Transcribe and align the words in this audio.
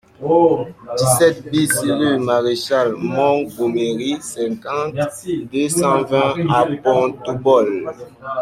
dix-sept 0.97 1.37
BIS 1.51 1.71
rue 1.99 2.11
Marechal 2.27 2.89
Montgomery, 3.15 4.13
cinquante, 4.35 4.95
deux 5.53 5.69
cent 5.69 6.01
vingt 6.11 6.39
à 6.57 6.61
Pontaubault 6.83 7.93